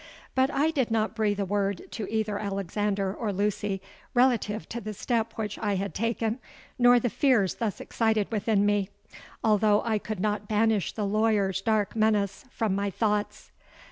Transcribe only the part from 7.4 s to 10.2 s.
thus excited within me; although I could